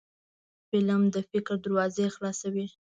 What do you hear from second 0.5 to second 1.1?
فلم